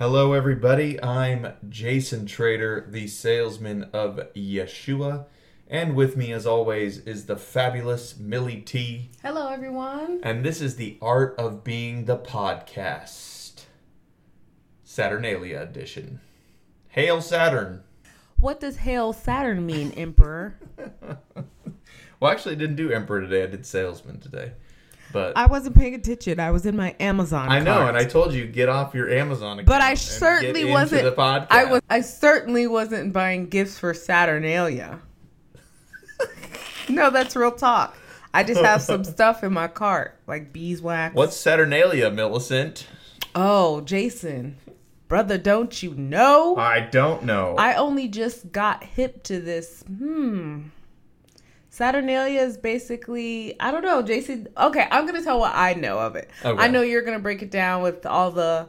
[0.00, 0.98] Hello, everybody.
[1.02, 5.26] I'm Jason Trader, the salesman of Yeshua.
[5.68, 9.10] And with me, as always, is the fabulous Millie T.
[9.22, 10.20] Hello, everyone.
[10.22, 13.64] And this is the Art of Being the Podcast,
[14.82, 16.20] Saturnalia edition.
[16.88, 17.82] Hail Saturn!
[18.38, 20.58] What does Hail Saturn mean, Emperor?
[22.20, 23.42] Well, actually, I didn't do Emperor today.
[23.44, 24.52] I did Salesman today.
[25.12, 26.38] But I wasn't paying attention.
[26.38, 27.48] I was in my Amazon.
[27.48, 27.88] I know, cart.
[27.90, 29.66] and I told you get off your Amazon account.
[29.66, 31.04] But I certainly wasn't.
[31.04, 31.46] The podcast.
[31.50, 31.82] I was.
[31.90, 35.00] I certainly wasn't buying gifts for Saturnalia.
[36.88, 37.96] no, that's real talk.
[38.32, 41.14] I just have some stuff in my cart, like beeswax.
[41.14, 42.86] What's Saturnalia, Millicent?
[43.34, 44.56] Oh, Jason,
[45.08, 46.56] brother, don't you know?
[46.56, 47.56] I don't know.
[47.58, 49.82] I only just got hip to this.
[49.82, 50.62] Hmm.
[51.72, 54.48] Saturnalia is basically I don't know, Jason.
[54.58, 56.28] Okay, I'm gonna tell what I know of it.
[56.44, 56.62] Okay.
[56.62, 58.68] I know you're gonna break it down with all the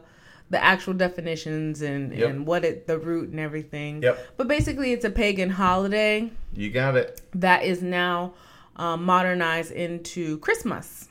[0.50, 2.30] the actual definitions and Yep.
[2.30, 4.02] and what it the root and everything.
[4.02, 4.34] Yep.
[4.36, 7.20] But basically, it's a pagan holiday you got it.
[7.34, 8.34] that is now
[8.76, 11.08] um, modernized into Christmas.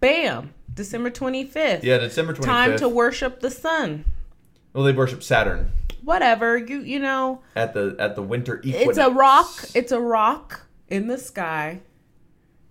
[0.00, 0.52] Bam!
[0.72, 1.82] December 25th.
[1.82, 2.42] Yeah, December 25th.
[2.42, 4.04] Time to worship the sun.
[4.72, 5.70] well, they worship Saturn
[6.04, 7.40] Whatever you you know.
[7.56, 8.88] at the at the winter equinox.
[8.90, 9.64] It's a rock.
[9.74, 11.80] It's a rock in the sky,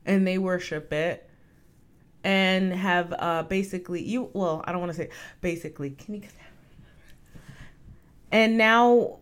[0.06, 1.30] and they worship it,
[2.24, 4.30] and have uh basically you.
[4.34, 5.10] Well, I don't want to say
[5.42, 5.92] basically.
[5.92, 6.22] Can you?
[8.32, 9.20] And now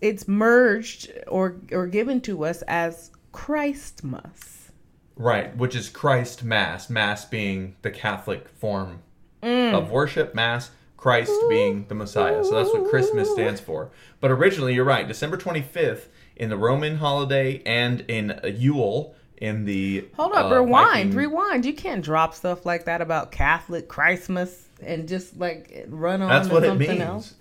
[0.00, 4.70] it's merged or or given to us as Christmas.
[5.16, 6.90] right, which is Christ Mass.
[6.90, 9.00] Mass being the Catholic form
[9.42, 9.74] Mm.
[9.74, 10.34] of worship.
[10.34, 10.70] Mass.
[11.04, 12.42] Christ being the Messiah.
[12.42, 13.90] So that's what Christmas stands for.
[14.22, 15.06] But originally, you're right.
[15.06, 21.12] December 25th in the Roman holiday and in Yule in the Hold up, uh, rewind,
[21.12, 21.66] Viking- rewind.
[21.66, 26.48] You can't drop stuff like that about Catholic Christmas and just like run on That's
[26.48, 27.02] what it something means.
[27.02, 27.34] else.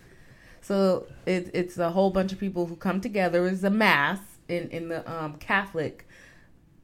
[0.60, 3.48] So it, it's a whole bunch of people who come together.
[3.48, 4.20] It's a mass
[4.50, 6.06] in in the um, Catholic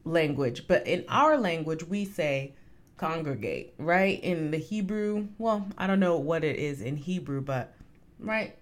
[0.06, 2.54] language, but in our language we say
[3.00, 3.74] congregate.
[3.78, 7.74] Right in the Hebrew, well, I don't know what it is in Hebrew, but
[8.18, 8.56] right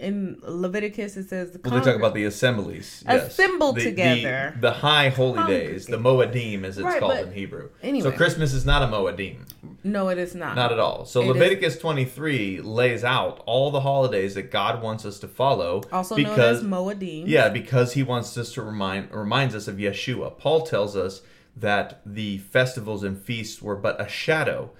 [0.00, 3.04] in Leviticus it says the Well, they talk about the assemblies.
[3.06, 3.28] yes.
[3.28, 4.56] Assemble The- the- together.
[4.60, 7.68] The, high holy days, the Moedim, as it's Right, called in Hebrew.
[7.82, 8.10] anyway.
[8.10, 9.46] So Christmas is not a Moedim,
[9.84, 10.56] no, it is not.
[10.56, 11.04] not at all.
[11.04, 15.28] So It is- Leviticus 23 lays out all the holidays that God wants us to
[15.28, 15.82] follow.
[15.92, 17.24] also because, known as Moedim.
[17.26, 20.36] Yeah, because He wants us to remind reminds us of Yeshua.
[20.38, 21.20] Paul tells us
[21.56, 24.70] that the festivals and feasts were but a shadow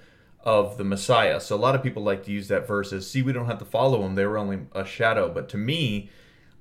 [0.43, 1.39] of the Messiah.
[1.39, 3.59] So a lot of people like to use that verse as, see, we don't have
[3.59, 5.29] to follow him; they were only a shadow.
[5.31, 6.09] But to me,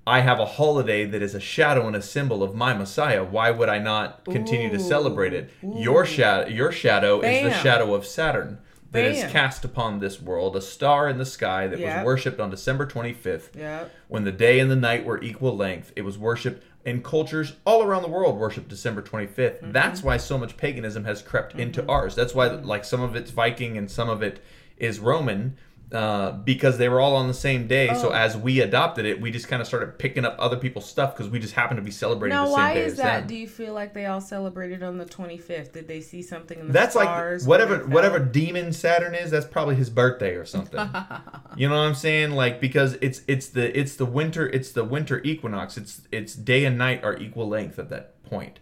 [0.07, 3.25] I have a holiday that is a shadow and a symbol of my Messiah.
[3.25, 5.51] Why would I not continue to celebrate it?
[5.63, 8.59] Your shadow, your shadow is the shadow of Saturn
[8.93, 9.31] that is Bam.
[9.31, 11.99] cast upon this world, a star in the sky that Yep.
[11.99, 13.51] was worshipped on December 25th.
[13.57, 13.85] Yeah.
[14.09, 17.83] When the day and the night were equal length, it was worshipped in cultures all
[17.83, 19.37] around the world worship December 25th.
[19.37, 19.73] Mm-hmm.
[19.73, 22.17] That's why so much paganism has crept into ours.
[22.17, 24.43] That's why like some of it's Viking and some of it
[24.77, 25.57] is Roman
[25.93, 27.89] uh, because they were all on the same day.
[27.95, 28.13] So Oh.
[28.13, 31.29] as we adopted it, we just kind of started picking up other people's stuff because
[31.31, 33.19] we just happened to be celebrating Now, the same why is that?
[33.21, 33.27] them.
[33.27, 35.73] Do you feel like they all celebrated on the 25th?
[35.73, 37.43] Did they see something in the That's stars?
[37.43, 39.33] That's like whatever whatever demon Saturn is.
[39.33, 40.79] That's probably his birthday or something.
[41.57, 42.31] you know what I'm saying?
[42.33, 45.77] Like because it's it's the it's the winter it's the winter equinox.
[45.77, 48.61] It's it's day and night are equal length at that point.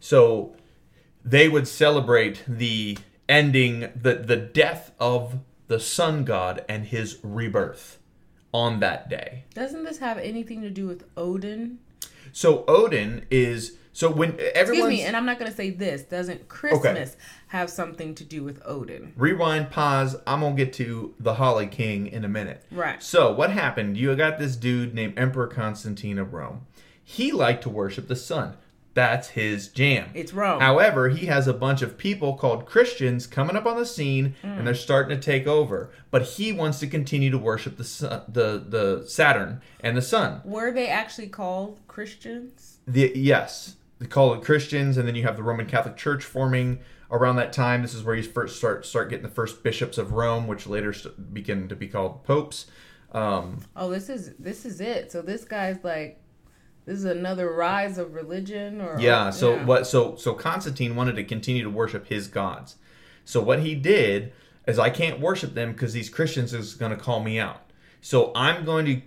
[0.00, 0.54] So
[1.24, 2.98] they would celebrate the
[3.28, 5.38] ending the the death of
[5.72, 7.98] the sun god and his rebirth
[8.52, 9.44] on that day.
[9.54, 11.78] Doesn't this have anything to do with Odin?
[12.30, 16.02] So Odin is so when everyone Excuse me, and I'm not going to say this.
[16.02, 17.16] Doesn't Christmas
[17.48, 19.14] have something to do with Odin?
[19.16, 23.02] rewind pause i'm gonna get to the holly king in a minute Right.
[23.02, 26.66] so what happened you got this dude named emperor constantine of rome
[27.04, 28.56] he liked to worship the sun
[28.94, 30.60] that's his jam It's Rome.
[30.60, 34.58] however he has a bunch of people called christians coming up on the scene Mm.
[34.58, 38.22] and they're starting to take over but he wants to continue to worship the sun,
[38.28, 42.78] the the saturn and the sun Were they actually called Christians?
[42.86, 46.80] the yes, they call it Christians, and then you have the Roman Catholic Church forming
[47.10, 47.82] around that time.
[47.82, 50.92] This is where you first start start getting the first bishops of Rome, which later
[51.32, 52.66] begin to be called popes.
[53.12, 55.12] Um, Oh, this is this is it.
[55.12, 56.21] So this guy's like,
[56.84, 59.30] this is another rise of religion, or yeah.
[59.30, 59.64] So yeah.
[59.64, 59.86] what?
[59.86, 62.76] So so Constantine wanted to continue to worship his gods.
[63.24, 64.32] So what he did
[64.66, 67.70] is, I can't worship them because these Christians is going to call me out.
[68.00, 69.02] So I'm going to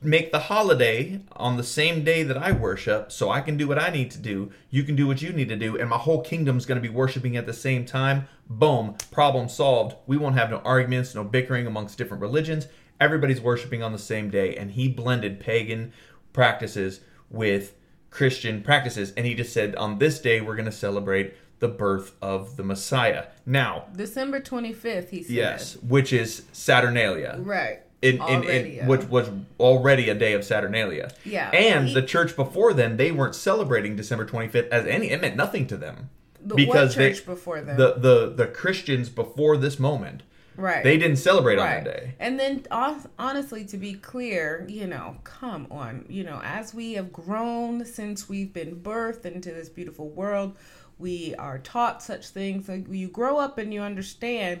[0.00, 3.78] make the holiday on the same day that I worship so I can do what
[3.78, 4.52] I need to do.
[4.70, 6.94] You can do what you need to do, and my whole kingdom's going to be
[6.94, 8.28] worshiping at the same time.
[8.48, 9.96] Boom, problem solved.
[10.06, 12.68] We won't have no arguments, no bickering amongst different religions.
[13.00, 15.92] Everybody's worshiping on the same day, and he blended pagan
[16.32, 17.74] practices with
[18.10, 22.12] Christian practices, and he just said, on this day, we're going to celebrate the birth
[22.22, 23.26] of the Messiah.
[23.44, 25.34] Now, December 25th, he said.
[25.34, 27.80] yes, which is Saturnalia Right.
[28.00, 29.28] in, in, in which was
[29.58, 31.10] already a day of Saturnalia.
[31.24, 31.50] Yeah.
[31.50, 35.10] And He- the church before then, they weren't celebrating December 25th as any.
[35.10, 36.10] It meant nothing to them
[36.40, 37.76] The, because church they, before them?
[37.76, 40.22] the the the Christians before this moment,
[40.58, 40.84] right.
[40.84, 42.14] they didn't celebrate on that day.
[42.20, 47.12] And then, honestly, to be clear, you know, come on, you know, as we have
[47.12, 50.56] grown since we've been birthed into this beautiful world,
[50.98, 52.68] we are taught such things.
[52.68, 54.60] Like you grow up and you understand.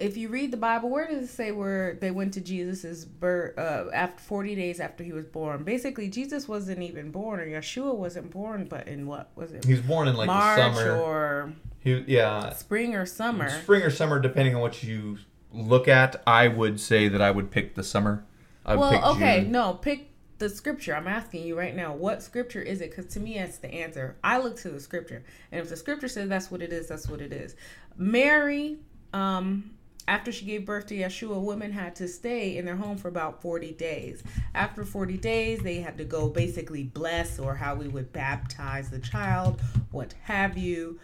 [0.00, 3.58] If you read the Bible, where does it say where they went to Jesus's birth
[3.58, 5.62] uh, after forty days after he was born?
[5.62, 9.64] Basically, Jesus wasn't even born, or Yeshua wasn't born, but in what was it?
[9.64, 10.96] He was born in like March the summer.
[10.96, 13.50] or He, yeah, spring or summer?
[13.62, 15.18] spring or summer, depending on what you
[15.52, 16.22] look at.
[16.26, 18.24] I would say that I would pick the summer.
[18.64, 19.52] I Well, okay, June.
[19.52, 20.08] no, pick
[20.38, 20.94] the scripture.
[20.96, 22.88] I'm asking you right now, what scripture is it?
[22.90, 24.16] Because to me, that's the answer.
[24.24, 25.22] I look to the scripture,
[25.52, 27.54] and if the scripture says that's what it is, that's what it is.
[27.96, 28.78] Mary,
[29.12, 29.72] um,
[30.10, 33.40] after she gave birth to Yeshua, women had to stay in their home for about
[33.40, 34.24] 40 days.
[34.56, 38.98] After 40 days, they had to go basically bless or how we would baptize the
[38.98, 39.60] child,
[39.92, 40.98] what have you.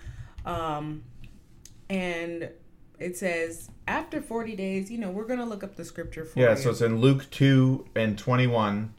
[0.44, 1.04] Um,
[1.88, 2.50] and
[2.98, 6.40] it says after 40 days, you know, we're going to look up the scripture for
[6.40, 6.56] Yeah, you.
[6.56, 8.92] so it's in Luke two and twenty one.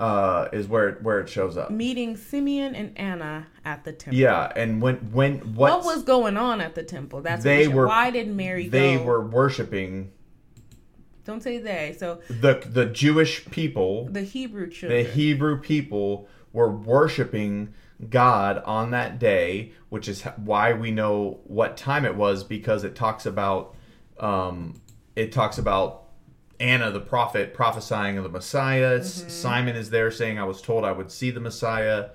[0.00, 1.70] Uh, is where it, where it shows up.
[1.70, 4.18] meeting Simeon and Anna at the temple.
[4.18, 7.20] Yeah, and when when What what was going on at the temple?
[7.20, 9.04] That's They were- Why did Mary they go?
[9.04, 10.10] were worshiping
[11.26, 11.94] Don't say they.
[11.98, 15.10] So the the Jewish people, the Hebrew children, the.
[15.10, 17.74] Hebrew people were worshiping
[18.08, 22.94] God on that day, which is why we know what time it was because it
[22.94, 23.76] talks about
[24.18, 24.80] um,
[25.14, 25.99] it talks about
[26.60, 28.98] Anna the prophet prophesying of the Messiah.
[28.98, 29.30] S- mm-hmm.
[29.30, 32.10] Simon is there saying, "I was told I would see the Messiah,"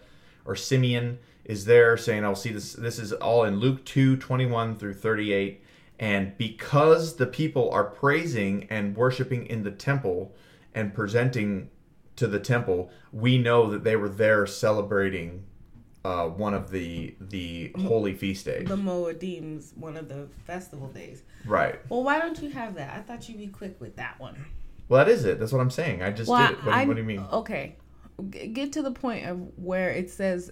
[0.46, 4.46] or Simeon is there saying, "I'll see this." This is all in Luke two twenty
[4.46, 5.64] one through thirty eight.
[5.98, 10.36] And because the people are praising and worshiping in the temple
[10.74, 11.70] and presenting
[12.18, 15.46] to the temple, we know that they were there celebrating
[16.06, 18.68] uh, one of the the holy feast days.
[18.68, 21.24] the Moedim's one of the festival days.
[21.46, 21.80] Right.
[21.90, 22.96] Well, why don't you have that?
[22.96, 24.46] I thought you'd be quick with that one.
[24.88, 25.40] Well, that is it.
[25.40, 26.04] That's what I'm saying.
[26.04, 26.66] I just Well, did it.
[26.66, 27.26] What, I- what do you mean?
[27.32, 27.78] Okay,
[28.30, 30.52] G- get to the point of where it says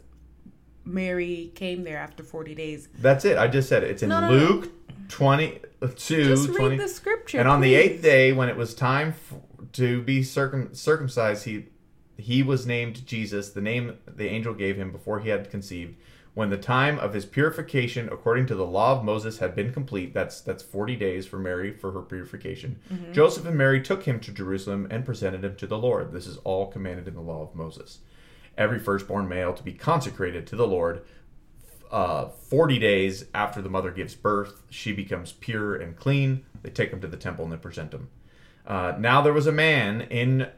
[0.86, 2.90] Mary came there after forty days.
[3.00, 3.38] That's it.
[3.38, 3.92] I just said it.
[3.92, 4.36] It's in No, no, no.
[4.36, 4.72] Luke
[5.10, 5.60] 20,
[5.96, 6.78] 2, Just read 20.
[6.78, 7.38] the scripture.
[7.40, 9.34] and on the eighth day, when it was time f-
[9.74, 11.66] to be circum- circumcised, he
[12.18, 15.96] he was named Jesus, the name the angel gave him before he had conceived.
[16.34, 20.14] When the time of his purification, according to the law of Moses, had been complete,
[20.14, 22.80] that's that's forty days for Mary for her purification.
[22.92, 23.14] Mm-hmm.
[23.14, 26.12] Joseph and Mary took him to Jerusalem and presented him to the Lord.
[26.12, 28.00] This is all commanded in the law of Moses.
[28.58, 31.02] Every firstborn male to be consecrated to the Lord
[31.94, 36.44] uh, 40 days after the mother gives birth, she becomes pure and clean.
[36.64, 38.10] They take him to the temple and they present him.
[38.66, 40.50] Uh, now there was a man in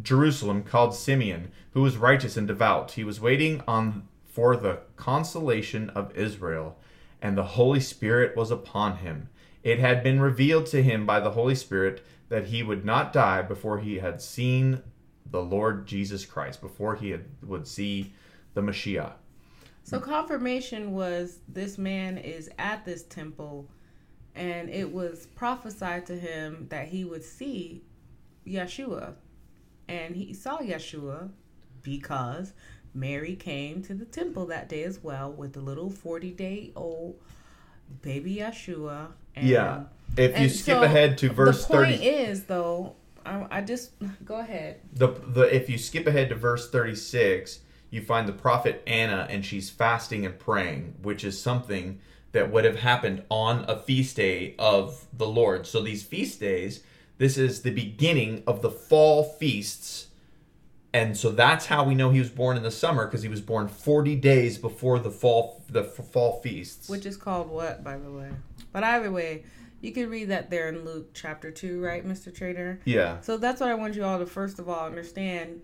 [0.00, 2.92] Jerusalem called Simeon who was righteous and devout.
[2.92, 6.78] He was waiting on for the consolation of Israel,
[7.20, 9.28] and the Holy Spirit was upon him.
[9.62, 13.42] It had been revealed to him by the Holy Spirit that he would not die
[13.42, 14.82] before he had seen
[15.30, 18.12] the Lord Jesus Christ, before he had, would see
[18.54, 19.10] the Messiah.
[19.84, 23.68] So confirmation was this man is at this temple,
[24.34, 27.82] and it was prophesied to him that he would see
[28.46, 29.14] Yeshua,
[29.92, 31.28] and he saw Yeshua
[31.82, 32.52] because
[32.94, 37.16] Mary came to the temple that day as well with the little forty day old
[38.00, 39.08] baby Yeshua.
[39.36, 39.84] And, Yeah.
[40.16, 43.92] If you skip so ahead to verse the point 30 is though, I, I just
[44.24, 44.80] go ahead.
[44.92, 49.44] the the if you skip ahead to verse 36, you find the prophet Anna and
[49.44, 51.98] she's fasting and praying, which is something
[52.32, 55.66] that would have happened on a feast day of the Lord.
[55.66, 56.82] So these feast days,
[57.22, 60.08] this is the beginning of the fall feasts.
[60.92, 63.40] And so that's how we know he was born in the summer because he was
[63.40, 66.88] born 40 days before the fall the f- fall feasts.
[66.88, 68.30] Which is called what, by the way?
[68.72, 69.44] But either way,
[69.80, 72.34] you can read that there in Luke chapter 2, right, Mr.
[72.34, 72.80] Trader?
[72.84, 73.20] yeah.
[73.20, 75.62] So that's what I want you all to first of all understand.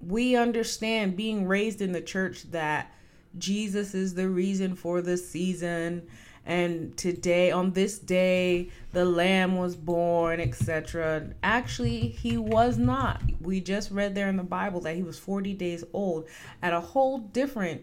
[0.00, 2.92] We understand being raised in the church that
[3.38, 6.06] Jesus is the reason for the season
[6.46, 13.60] and today on this day the lamb was born etc actually he was not we
[13.60, 16.28] just read there in the bible that he was 40 days old
[16.62, 17.82] at a whole different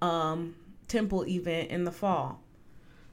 [0.00, 0.54] um
[0.86, 2.40] temple event in the fall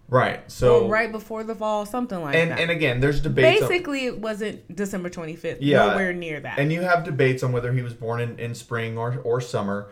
[0.08, 0.50] Right.
[0.52, 3.64] So or right before the fall something like and that and again, there's debates.
[3.64, 5.88] on- basically it wasn't december 25th Yeah.
[5.88, 9.00] nowhere near that and you have debates on whether he was born in, in spring
[9.00, 9.90] or or summer,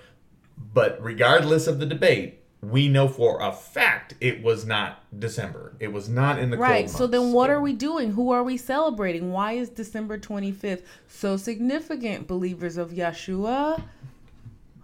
[0.72, 5.76] but regardless of the debate, we know for a fact it was not December.
[5.80, 6.90] It was not in the Right.
[6.90, 8.12] So then what are we doing?
[8.12, 9.32] Who are we celebrating?
[9.32, 13.84] Why is December 25th so significant, believers of Yeshua?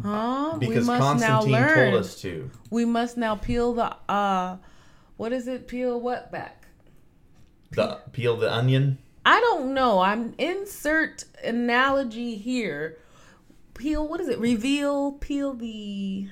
[0.01, 0.57] Huh?
[0.59, 1.91] Because we must now Constantine learn.
[1.91, 2.51] told us to.
[2.69, 4.57] We must now peel the uh
[5.15, 5.67] what is it?
[5.67, 6.67] Peel what back?
[7.71, 8.97] The peel the onion.
[9.25, 9.99] I don't know.
[9.99, 12.97] I'm insert analogy here.
[13.73, 14.39] Peel what is it?
[14.39, 16.29] Reveal, peel the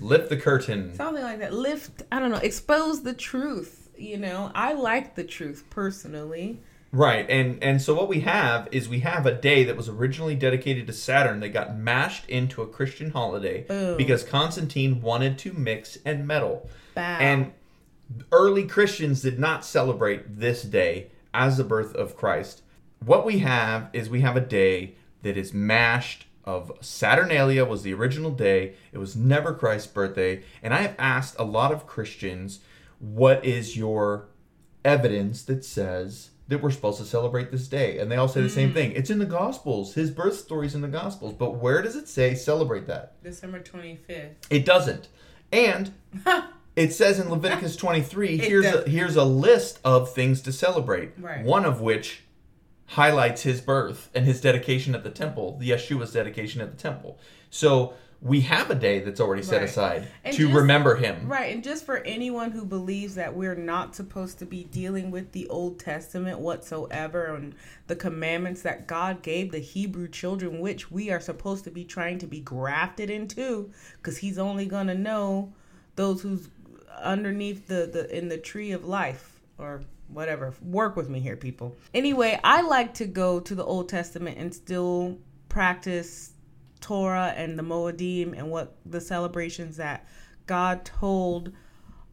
[0.00, 0.94] Lift the curtain.
[0.94, 1.52] something like that.
[1.52, 4.50] Lift, I don't know, expose the truth, you know.
[4.54, 6.60] I like the truth personally.
[6.90, 10.34] Right, and and so what we have is we have a day that was originally
[10.34, 13.98] dedicated to Saturn that got mashed into a Christian holiday Boom.
[13.98, 16.68] because Constantine wanted to mix and meddle.
[16.94, 17.18] Bow.
[17.18, 17.52] And
[18.32, 22.62] early Christians did not celebrate this day as the birth of Christ.
[23.04, 27.92] What we have is we have a day that is mashed of Saturnalia was the
[27.92, 28.72] original day.
[28.90, 30.42] It was never Christ's birthday.
[30.62, 32.60] And I have asked a lot of Christians,
[33.00, 34.28] what is your
[34.82, 37.98] evidence that says that we're supposed to celebrate this day?
[37.98, 38.92] And they all say the same thing.
[38.92, 39.92] It's in the Gospels.
[39.92, 41.34] His birth story's in the Gospels.
[41.34, 43.22] But where does it say celebrate that?
[43.22, 44.30] December 25th.
[44.48, 45.08] It doesn't.
[45.52, 45.92] And
[46.76, 51.10] it says in Leviticus 23, here's a, here's a list of things to celebrate.
[51.18, 51.44] Right.
[51.44, 52.22] One of which
[52.88, 57.18] highlights his birth and his dedication at the temple, the Yeshua's dedication at the temple.
[57.50, 59.68] So we have a day that's already set Right.
[59.68, 61.28] aside And to just- remember him.
[61.28, 65.30] Right, and just for anyone who believes that we're not supposed to be dealing with
[65.32, 67.54] the Old Testament whatsoever and
[67.86, 72.18] the commandments that God gave the Hebrew children, which we are supposed to be trying
[72.18, 75.52] to be grafted into, because He's only gonna know
[75.94, 76.48] those who's
[77.00, 80.54] underneath the, the in the tree of life or whatever.
[80.62, 81.76] Work with me here, people.
[81.94, 86.32] Anyway, I like to go to the Old Testament and still practice
[86.80, 90.06] Torah and the Moedim and what the celebrations that
[90.46, 91.52] God told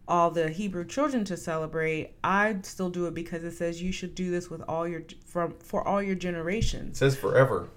[0.08, 2.14] all the Hebrew children to celebrate.
[2.24, 5.56] I still do it because it says you should do this with all your from
[5.60, 6.98] for all your generations.
[6.98, 7.70] It says forever.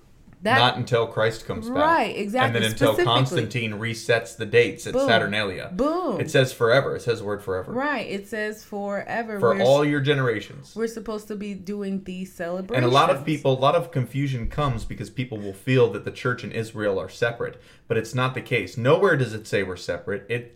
[0.43, 1.77] That not until Christ comes back.
[1.79, 3.05] Right, exactly, And then until.
[3.05, 5.09] Constantine resets the dates at Boom.
[5.09, 5.71] Saturnalia.
[5.75, 6.21] boom.
[6.21, 6.95] It says forever.
[6.97, 7.73] It says word forever.
[7.73, 8.07] right.
[8.09, 9.41] It says forever.
[9.41, 10.75] For we're, all your generations.
[10.77, 12.85] we're supposed to be doing these celebrations.
[12.85, 16.05] And a lot of people, a lot of confusion comes because people will feel that
[16.05, 18.77] the church and Israel are separate, but it's not the case.
[18.77, 20.25] Nowhere does it say we're separate.
[20.29, 20.55] It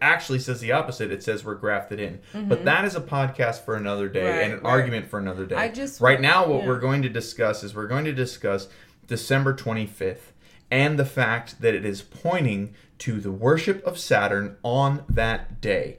[0.00, 1.10] actually says the opposite.
[1.10, 2.20] It says we're grafted in.
[2.48, 4.28] But that is a podcast for another day Mm-hmm.
[4.38, 4.70] Right, and an right.
[4.70, 5.56] argument for another day.
[5.56, 6.68] I just- right now, what yeah.
[6.68, 8.68] we're going to discuss is we're going to discuss
[9.06, 10.32] December 25th
[10.70, 15.98] and the fact that it is pointing to the worship of Saturn on that day.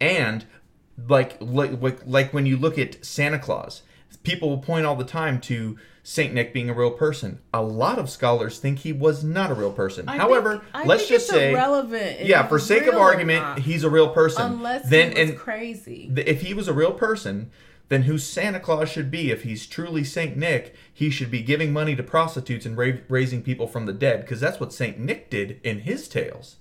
[0.00, 0.44] And
[1.08, 3.82] like like like, when you look at Santa Claus,
[4.22, 7.40] people will point all the time to Saint Nick being a real person.
[7.52, 10.08] A lot of scholars think he was not a real person.
[10.08, 12.20] I However, think- let's just it's say irrelevant.
[12.24, 14.42] yeah, for sake of argument, he's a real person.
[14.52, 16.10] unless then and crazy.
[16.16, 17.50] if he was a real person,
[17.88, 21.72] then who Santa Claus should be, if he's truly Saint Nick, he should be giving
[21.72, 25.30] money to prostitutes and ra- raising people from the dead, because that's what Saint Nick
[25.30, 26.56] did in his tales.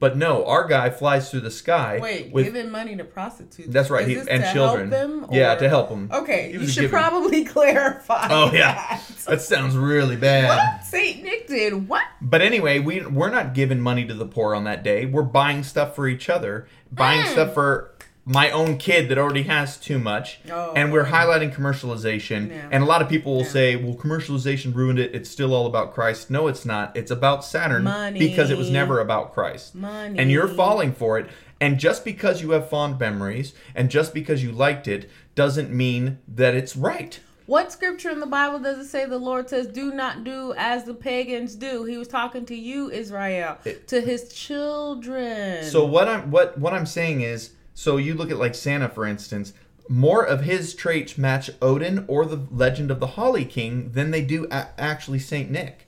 [0.00, 3.68] But no, our guy flies through the sky Wait, with giving money to prostitutes.
[3.72, 4.90] that's right, he, and children.
[4.90, 6.08] Them, yeah, to help them.
[6.12, 8.28] Okay, you should giving- probably clarify.
[8.30, 9.02] Oh yeah, that.
[9.26, 10.46] that sounds really bad.
[10.76, 11.88] What Saint Nick did?
[11.88, 12.04] What?
[12.20, 15.04] But anyway, we we're not giving money to the poor on that day.
[15.04, 17.32] We're buying stuff for each other, buying Mm.
[17.32, 17.94] stuff for
[18.30, 20.72] my own kid that already has too much, Oh.
[20.76, 22.50] and we're highlighting commercialization.
[22.50, 22.68] Yeah.
[22.70, 23.48] And a lot of people will Yeah.
[23.48, 25.14] say, "Well, commercialization ruined it.
[25.14, 26.94] It's still all about Christ." No, it's not.
[26.94, 28.18] It's about Saturn Money.
[28.18, 29.74] because it was never about Christ.
[29.74, 30.18] Money.
[30.18, 31.26] And you're falling for it.
[31.60, 36.18] And just because you have fond memories and just because you liked it doesn't mean
[36.28, 37.18] that it's right.
[37.46, 40.84] What scripture in the Bible does it say the Lord says, "Do not do as
[40.84, 41.84] the pagans do"?
[41.84, 43.56] He was talking to you, Israel,
[43.86, 45.64] to His children.
[45.64, 49.06] So what I'm what what I'm saying is, so you look at like Santa for
[49.06, 49.52] instance,
[49.88, 54.20] more of his traits match Odin or the legend of the Holly King than they
[54.22, 55.86] do a- actually Saint Nick.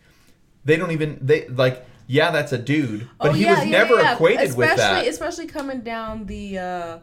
[0.64, 3.70] They don't even they like yeah that's a dude, but Oh, he yeah, was yeah,
[3.78, 4.14] never yeah.
[4.14, 5.06] equated especially, with that.
[5.08, 6.98] Especially coming down the uh,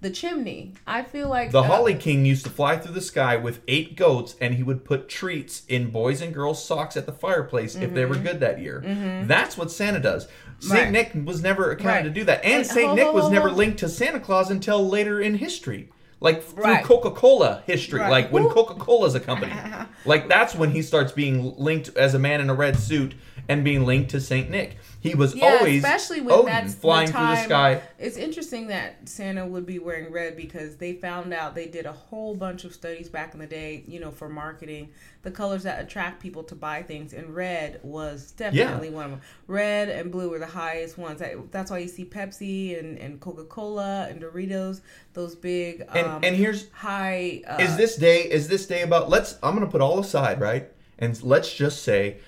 [0.00, 0.72] the chimney.
[0.86, 3.94] I feel like The uh, Holly King used to fly through the sky with eight
[3.96, 7.94] goats, and he would put treats in boys and girls' socks at the fireplace if
[7.94, 8.80] they were good that year.
[9.28, 10.26] That's what Santa does.
[10.62, 10.80] Saint.
[10.84, 10.90] Right.
[10.92, 12.02] Nick was never accounted Right.
[12.04, 14.50] to do that, and, Saint ho, Nick ho, was ho, never linked to Santa Claus
[14.50, 15.88] until later in history.
[16.20, 16.84] Like through Right.
[16.84, 18.10] Coca-Cola history, Right.
[18.10, 18.48] like when Ooh.
[18.50, 19.52] Coca-Cola's a company,
[20.04, 23.14] like that's when he starts being linked as a man in a red suit
[23.52, 24.76] and being linked to Saint Nick.
[25.00, 27.44] He was Yeah, always especially when Odin that's flying the through the time.
[27.44, 27.82] sky.
[27.98, 31.92] It's interesting that Santa would be wearing red because they found out they did a
[31.92, 34.90] whole bunch of studies back in the day, you know, for marketing,
[35.22, 39.20] the colors that attract people to buy things, and red was definitely one of them.
[39.48, 41.20] Red and blue were the highest ones.
[41.50, 44.80] That's why you see Pepsi and, and Coca Cola and Doritos,
[45.14, 47.42] those big And um, and here's high.
[47.46, 50.40] Uh, is this day is this day about let's i'm going to put all aside
[50.40, 50.68] right
[50.98, 52.18] and let's just say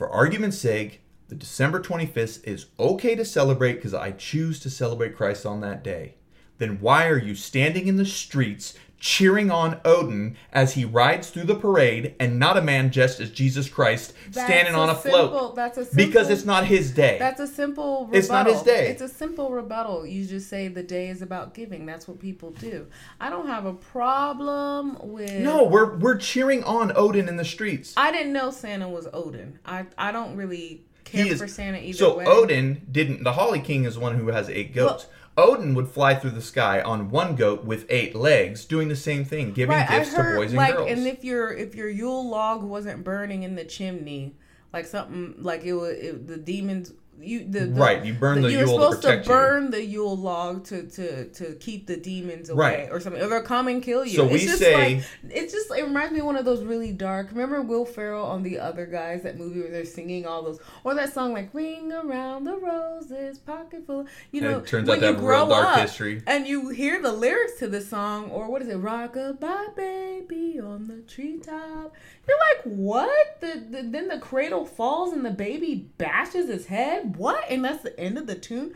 [0.00, 5.14] for argument's sake the december 25th is okay to celebrate because i choose to celebrate
[5.14, 6.14] christ on that day.
[6.56, 11.44] Then why are you standing in the streets cheering on odin as he rides through
[11.44, 15.30] the parade and not a man dressed as jesus christ that's standing on a float
[15.32, 18.18] simple- That's a simple, because it's not his day That's a simple rebuttal.
[18.18, 18.88] It's not his day.
[18.88, 20.06] It's a simple rebuttal.
[20.06, 21.86] You just say the day is about giving.
[21.86, 22.86] That's what people do.
[23.20, 27.94] I don't have a problem with no we're we're cheering on odin in the streets
[27.96, 29.58] I didn't know Santa was Odin.
[29.64, 32.24] I I don't really care He is- for Santa either So way.
[32.26, 33.24] Odin didn't.
[33.24, 35.06] The Holly King is one who has eight goats.
[35.40, 39.24] Odin would fly through the sky on one goat with eight legs, doing the same
[39.24, 40.90] thing, giving right, gifts heard to boys and like girls.
[40.90, 44.36] and if your if your Yule log wasn't burning in the chimney,
[44.72, 48.50] like something like it was it, the demons you the, the Right, you burn the
[48.50, 49.32] you're Yule to supposed to, protect you.
[49.32, 52.88] burn the Yule log to to to keep the demons away Right.
[52.90, 54.16] or something or they'll come and kill you.
[54.16, 56.62] So it's we just say- like it's just it reminds me of one of those
[56.64, 57.28] really dark.
[57.30, 60.94] Remember Will Ferrell on the other guys that movie where they're singing all those or
[60.94, 64.06] that song like ring around the roses pocket full.
[64.32, 66.22] You know it turns when out you a grow dark up history.
[66.26, 70.86] and you hear the lyrics to the song or what is it rockabye baby on
[70.88, 71.94] the treetop.
[72.28, 73.40] You're like what?
[73.40, 77.09] The, the then the cradle falls and the baby bashes his head.
[77.16, 77.44] What?
[77.48, 78.74] And that's the end of the tune.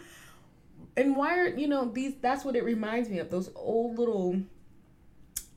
[0.96, 2.14] And why are you know these?
[2.20, 3.30] That's what it reminds me of.
[3.30, 4.40] Those old little,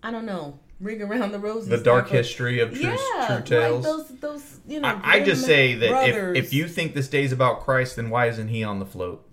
[0.02, 1.70] I don't know, ring around the roses.
[1.70, 3.86] the dark of- history of true, yeah, true tales.
[3.86, 4.88] like those those you know.
[5.04, 8.28] I, I just say that if, if you think this day's about Christ, then why
[8.28, 9.24] isn't he on the float?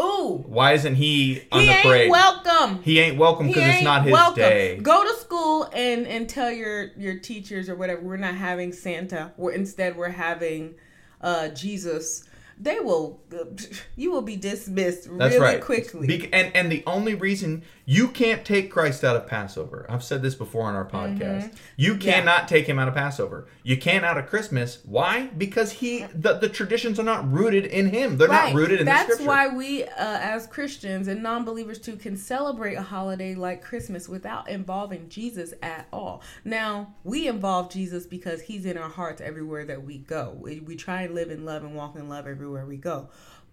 [0.00, 2.82] ooh, Why isn't he on he the ain't welcome.
[2.84, 4.36] he ain't welcome because it's not his welcome.
[4.40, 4.76] day.
[4.80, 9.32] Go to school and and tell your your teachers or whatever we're not having Santa.
[9.36, 10.76] We're instead we're having
[11.20, 12.22] uh Jesus.
[12.60, 13.20] They will
[13.96, 15.60] you will be dismissed That's really right.
[15.60, 16.06] quickly.
[16.06, 20.20] Bec- and and the only reason you can't take Christ out of Passover, I've said
[20.20, 21.54] this before on our podcast.
[21.78, 22.02] You Mm-hmm.
[22.02, 22.12] Yeah.
[22.12, 23.48] cannot take him out of Passover.
[23.62, 24.80] You can't out of Christmas.
[24.84, 25.28] Why?
[25.38, 28.18] Because he the, the traditions are not rooted in him.
[28.18, 29.28] They're not rooted in That's the scripture.
[29.28, 34.50] why we, uh, as Christians and non-believers too, can celebrate a holiday like Christmas without
[34.50, 36.22] involving Jesus at all.
[36.44, 40.36] Now we involve Jesus because He's in our hearts everywhere that we go.
[40.38, 43.08] We, we try and live in love and walk in love everywhere we go.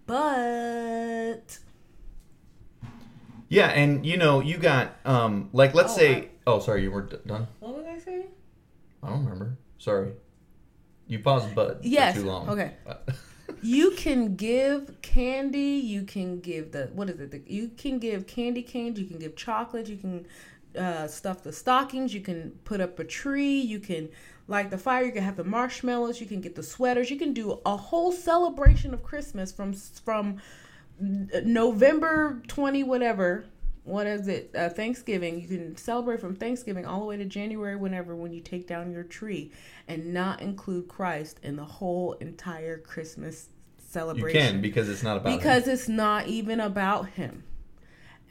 [0.05, 1.59] But
[3.49, 6.91] Yeah, and you know, you got um like let's Oh, say I- oh sorry, you
[6.91, 7.47] were d- done.
[7.59, 8.27] what was I saying?
[9.03, 9.57] I don't remember.
[9.77, 10.13] Sorry.
[11.07, 12.49] You paused but Yes, too long.
[12.49, 12.73] okay.
[13.61, 15.59] You can give candy.
[15.83, 17.29] You can give the what is it?
[17.31, 18.99] The, you can give candy canes.
[18.99, 19.87] You can give chocolate.
[19.87, 20.25] You can
[20.77, 22.13] uh, stuff the stockings.
[22.13, 23.59] You can put up a tree.
[23.59, 24.09] You can
[24.47, 25.05] light the fire.
[25.05, 26.19] You can have the marshmallows.
[26.19, 27.09] You can get the sweaters.
[27.11, 30.41] You can do a whole celebration of Christmas from from
[30.99, 33.45] November twenty whatever.
[33.83, 34.49] What is it?
[34.55, 35.39] Uh, Thanksgiving.
[35.41, 38.91] You can celebrate from Thanksgiving all the way to January, whenever when you take down
[38.91, 39.51] your tree,
[39.87, 44.41] and not include Christ in the whole entire Christmas celebration.
[44.41, 45.37] you can because it's not about him.
[45.37, 47.43] because it's not even about him.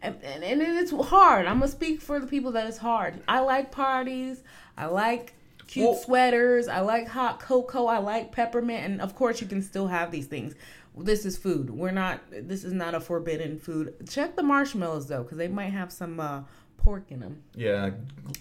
[0.02, 1.46] And, and, and it's hard.
[1.46, 3.22] I'm gonna speak for the people that it's hard.
[3.28, 4.42] I like parties.
[4.76, 5.34] I like
[5.68, 6.66] cute Well- sweaters.
[6.66, 7.86] I like hot cocoa.
[7.86, 10.54] I like peppermint, and of course, you can still have these things.
[10.96, 11.70] This is food.
[11.70, 12.20] We're not.
[12.30, 13.94] This is not a forbidden food.
[14.08, 16.42] Check the marshmallows though, because they might have some uh,
[16.78, 17.42] pork in them.
[17.54, 17.90] Yeah,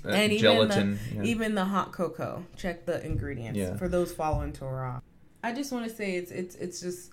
[0.06, 1.24] uh, And even the, yeah.
[1.24, 2.46] even the hot cocoa.
[2.56, 3.76] Check the ingredients Yeah.
[3.78, 5.02] for those following Torah.
[5.44, 7.12] I just want to say it's it's it's just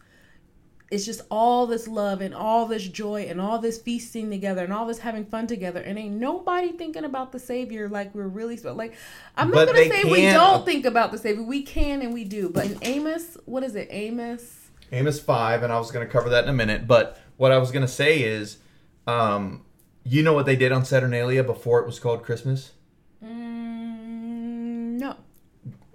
[0.91, 4.73] it's just all this love and all this joy and all this feasting together and
[4.73, 8.57] all this having fun together and ain't nobody thinking about the savior like we're really
[8.59, 8.95] sp- like
[9.37, 12.25] i'm not But gonna say we don't think about the savior we can and we
[12.25, 14.60] do but in amos what is it amos
[14.93, 16.87] Amos 5, and I was going to cover that in a minute.
[16.87, 18.59] But what I was going to say is,
[19.07, 19.65] um,
[20.05, 22.73] you know what they did on Saturnalia before it was called Christmas?
[23.25, 25.17] mm, no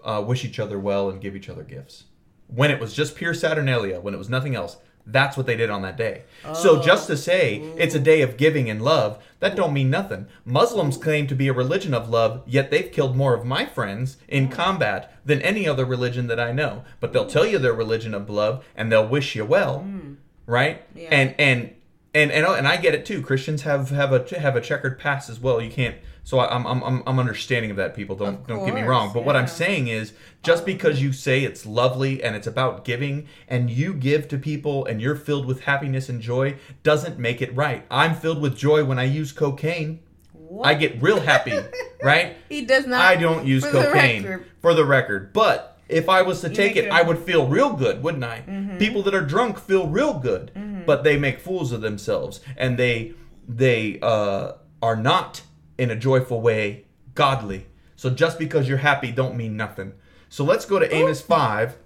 [0.03, 2.05] Uh, wish each other well and give each other gifts.
[2.47, 5.69] When it was just pure Saturnalia, when it was nothing else, That's what they did
[5.69, 6.23] on that day.
[6.53, 10.27] So just to say it's a day of giving and love, that don't mean nothing.
[10.43, 14.17] Muslims claim to be a religion of love, yet they've killed more of my friends
[14.27, 16.83] in combat than any other religion that I know.
[16.99, 20.15] But they'll tell you their religion of love and they'll wish you well, hmm.
[20.47, 20.83] right?
[20.95, 21.09] Yeah.
[21.11, 21.75] And and
[22.15, 23.21] and and and I get it too.
[23.21, 25.61] Christians have have a have a checkered past as well.
[25.61, 25.97] You can't.
[26.25, 27.95] So I- I'm I'm I'm, I'm understanding of that.
[27.95, 29.11] People don't Of don't get me wrong.
[29.13, 30.11] But what I'm saying is,
[30.43, 34.38] just um, because you say it's lovely and it's about giving, and you give to
[34.39, 37.85] people, and you're filled with happiness and joy, doesn't make it right.
[37.91, 39.99] I'm filled with joy when I use cocaine.
[40.33, 40.67] What?
[40.67, 41.57] I get real happy,
[42.03, 42.35] right?
[42.49, 43.01] he does not.
[43.01, 44.45] I don't use for cocaine record.
[44.61, 47.73] for the record, but if I was to take it, it- I would feel real
[47.73, 48.43] good, wouldn't I?
[48.47, 48.77] Mm-hmm.
[48.79, 50.85] People that are drunk feel real good, mm-hmm.
[50.85, 53.13] but they make fools of themselves, and they
[53.47, 55.43] they uh, are not
[55.77, 57.67] in a joyful way godly.
[57.95, 59.93] So just because you're happy, don't mean nothing.
[60.29, 61.77] So let's go to Amos five.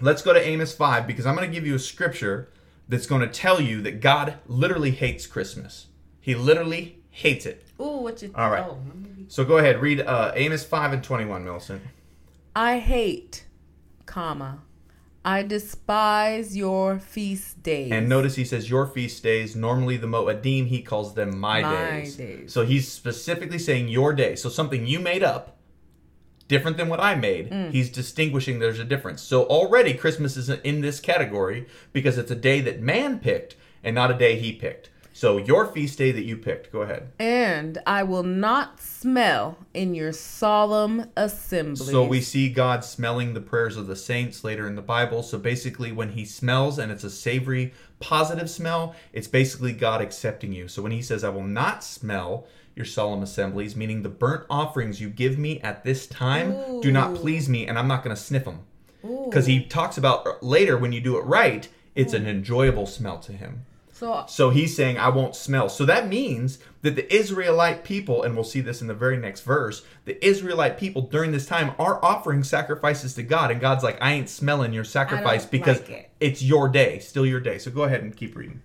[0.00, 2.48] Let's go to Amos five because I'm going to give you a scripture
[2.88, 5.86] that's going to tell you that God literally hates Christmas.
[6.20, 7.64] He literally hates it.
[7.80, 8.32] Ooh, what you?
[8.34, 8.64] All right.
[8.64, 8.78] Oh,
[9.28, 11.82] So go ahead, read uh, Amos 5 and 21, Millicent.
[12.54, 13.46] I hate,
[14.06, 14.62] comma.
[15.24, 17.92] I despise your feast days.
[17.92, 22.00] And notice he says, Your feast days, normally the Moedim, he calls them my, My
[22.00, 22.16] days.
[22.16, 22.52] days.
[22.52, 24.34] So he's specifically saying your day.
[24.34, 25.58] So something you made up,
[26.48, 27.70] different than what I made, Mm.
[27.70, 29.22] he's distinguishing there's a difference.
[29.22, 33.54] So already Christmas is in this category because it's a day that man picked
[33.84, 34.90] and not a day he picked.
[35.12, 37.12] So your feast day that you picked, go ahead.
[37.18, 41.86] And I will not smell in your solemn assembly.
[41.86, 45.22] So we see God smelling the prayers of the saints later in the Bible.
[45.22, 50.52] So basically, when He smells and it's a savory, positive smell, it's basically God accepting
[50.52, 50.66] you.
[50.68, 55.00] So when He says, I will not smell your solemn assemblies, meaning the burnt offerings
[55.00, 58.22] you give me at this time do not please me, and I'm not going to
[58.22, 58.60] sniff them.
[59.02, 62.28] Because He talks about later when you do it right, it's an hmm.
[62.28, 63.66] enjoyable smell to Him.
[63.92, 65.68] So So he's saying, I won't smell.
[65.68, 69.42] So that means that the Israelite people, and we'll see this in the very next
[69.42, 73.50] verse, the Israelite people during this time are offering sacrifices to God.
[73.50, 76.10] And God's like, I ain't smelling your sacrifice because like it.
[76.20, 77.58] it's your day, still your day.
[77.58, 78.62] So go ahead and keep reading.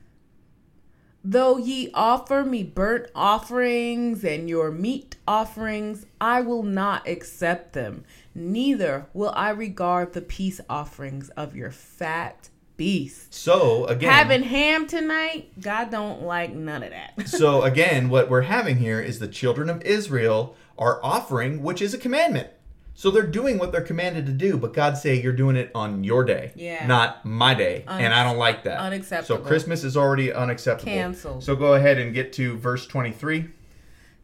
[1.23, 8.05] Though ye offer me burnt offerings and your meat offerings, I will not accept them.
[8.33, 13.37] Neither will I regard the peace offerings of your fat beasts.
[13.37, 17.13] So again, Having ham tonight, God don't like none of that.
[17.27, 21.93] so again, what we're having here is the children of Israel are offering, which is
[21.93, 22.49] a commandment.
[22.93, 26.03] So they're doing what they're commanded to do, but God say you're doing it on
[26.03, 26.87] your day, Yeah.
[26.87, 28.79] not my day, and I don't like that.
[28.79, 29.43] unacceptable.
[29.43, 30.91] So Christmas is already unacceptable.
[30.91, 31.43] Canceled.
[31.43, 33.49] So go ahead and get to verse 23.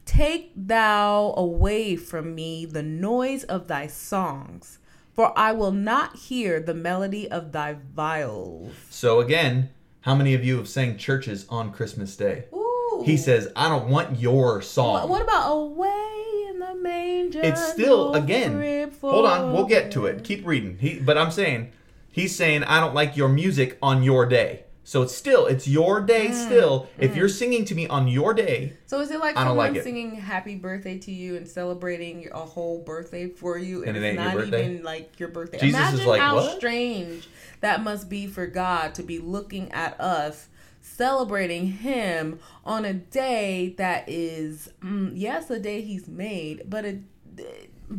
[0.05, 4.79] Take thou away from me the noise of thy songs,
[5.13, 8.73] for I will not hear the melody of thy viols.
[8.89, 9.69] So again,
[10.01, 12.45] how many of you have sang churches on Christmas Day?
[12.53, 13.03] Ooh.
[13.05, 14.93] He says, I don't want your song.
[14.93, 17.41] What, what about away in the manger?
[17.41, 18.91] it's still again.
[19.01, 20.23] Hold on, we'll get to it.
[20.23, 20.77] Keep reading.
[20.79, 21.71] He, but I'm saying,
[22.11, 24.65] he's saying I don't like your music on your day.
[24.85, 26.27] So it's still it's your day.
[26.27, 29.41] Mm, Still, if you're singing to me on your day, So is it like I
[29.45, 29.83] don't someone like it.
[29.83, 33.97] singing "Happy Birthday" to you and celebrating your- a whole birthday for you, And and,
[33.97, 35.57] it it's ain't not even like your birthday?
[35.59, 37.27] Jesus is Imagine like, how "What?" strange
[37.61, 40.47] that must be for God to be looking at us
[40.81, 46.99] celebrating Him on a day that is, mm, yes, a day He's made, but a,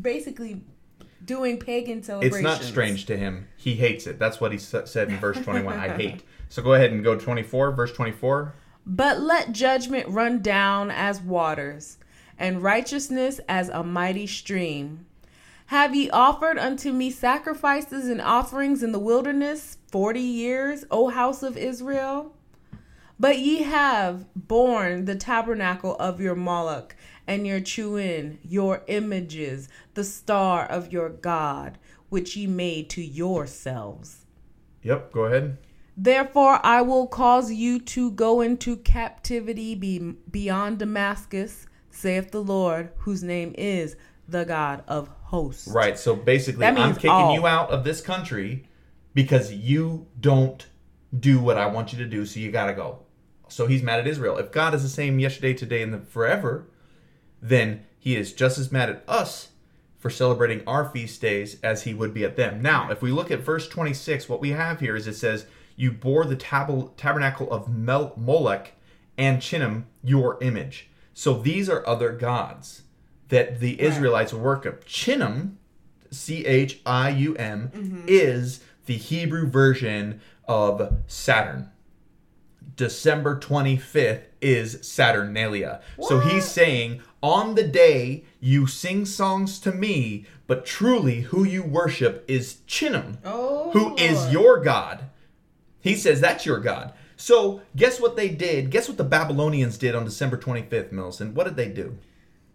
[0.00, 0.60] basically
[1.24, 2.36] doing pagan celebrations.
[2.36, 3.48] it's not strange to him.
[3.56, 4.18] He hates it.
[4.18, 5.78] That's what he said in verse 21.
[5.78, 6.22] I hate.
[6.48, 8.54] So go ahead and go 24, verse 24.
[8.86, 11.98] But let judgment run down as waters,
[12.38, 15.06] and righteousness as a mighty stream.
[15.66, 21.42] Have ye offered unto me sacrifices and offerings in the wilderness forty years, O house
[21.42, 22.34] of Israel?
[23.18, 26.94] But ye have borne the tabernacle of your Moloch
[27.26, 31.78] and your Chiun, your images, the star of your God,
[32.10, 34.26] which ye made to yourselves.
[34.82, 35.56] Yep, go ahead.
[35.96, 42.90] Therefore, I will cause you to go into captivity be- beyond Damascus, saith the Lord,
[42.98, 43.96] whose name is
[44.28, 45.68] the God of hosts.
[45.68, 45.98] Right.
[45.98, 47.34] So basically, I'm kicking all.
[47.34, 48.68] you out of this country
[49.14, 50.66] because you don't
[51.18, 52.26] do what I want you to do.
[52.26, 53.00] So you got to go.
[53.48, 54.36] So he's mad at Israel.
[54.38, 56.66] If God is the same yesterday, today, and forever,
[57.40, 59.50] then he is just as mad at us
[59.98, 62.60] for celebrating our feast days as he would be at them.
[62.60, 65.92] Now, if we look at verse 26, what we have here is it says, You
[65.92, 68.74] bore the tab- tabernacle of Mel- Molech
[69.16, 70.88] and Chinam, your image.
[71.12, 72.82] So these are other gods
[73.28, 74.84] that the Israelites worship.
[74.86, 75.54] Chinam,
[76.10, 78.04] C H I U M, mm-hmm.
[78.06, 81.70] is the Hebrew version of Saturn.
[82.76, 85.80] December 25th is Saturnalia.
[86.00, 91.62] So he's saying, on the day you sing songs to me, but truly who you
[91.62, 94.30] worship is Chinam, Oh, who is oh.
[94.30, 95.04] your God.
[95.84, 96.94] He says that's your God.
[97.16, 98.70] So guess what they did?
[98.70, 101.34] Guess what the Babylonians did on December 25th, Millicent?
[101.34, 101.98] What did they do?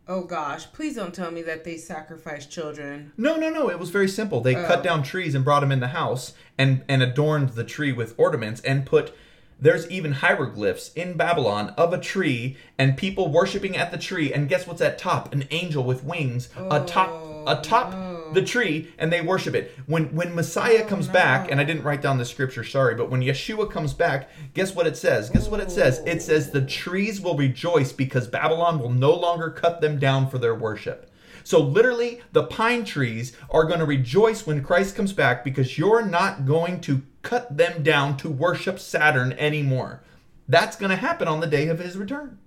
[0.07, 3.13] Oh gosh, please don't tell me that they sacrificed children.
[3.15, 3.69] No, no, no.
[3.69, 4.41] It was very simple.
[4.41, 4.81] They cut Oh.
[4.81, 8.61] down trees and brought them in the house and and adorned the tree with ornaments
[8.61, 9.13] and put.
[9.61, 14.33] There's even hieroglyphs in Babylon of a tree and people worshiping at the tree.
[14.33, 15.31] And guess what's at top?
[15.33, 17.11] An angel with wings oh, atop
[17.45, 18.18] atop no.
[18.33, 19.71] The tree, and they worship it.
[19.85, 23.09] When when Messiah comes oh, back, and I didn't write down the scripture, sorry, but
[23.09, 25.29] when Yeshua comes back, guess what it says?
[25.29, 26.01] Guess what it says?
[26.05, 30.37] It says the trees will rejoice because Babylon will no longer cut them down for
[30.37, 31.09] their worship.
[31.43, 36.05] So literally, the pine trees are going to rejoice when Christ comes back because you're
[36.05, 40.03] not going to cut them down to worship Saturn anymore.
[40.47, 42.37] That's going to happen on the day of his return.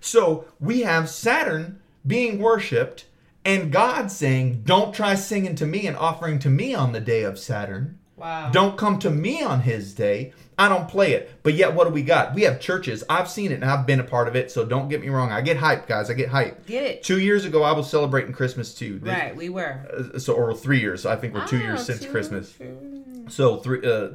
[0.00, 3.06] So we have Saturn being worshipped
[3.44, 7.22] and God saying, Don't try singing to me and offering to me on the day
[7.22, 7.98] of Saturn.
[8.16, 8.50] Wow.
[8.50, 10.32] Don't come to me on his day.
[10.56, 11.30] I don't play it.
[11.42, 12.34] But yet, what do we got?
[12.34, 13.02] We have churches.
[13.10, 14.52] I've seen it and I've been a part of it.
[14.52, 15.32] So don't get me wrong.
[15.32, 16.08] I get hyped, guys.
[16.08, 16.66] I get hyped.
[16.66, 17.02] Get it.
[17.02, 19.00] Two years ago, I was celebrating Christmas too.
[19.00, 19.80] This- Right, we were.
[20.14, 21.04] uh, So, or three years.
[21.04, 22.52] I think we're two Ah, years since two- Christmas.
[22.52, 23.24] two.
[23.28, 24.10] So three, uh,